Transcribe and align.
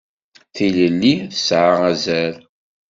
Tilelli 0.55 1.13
tesɛa 1.31 1.75
azal. 1.91 2.35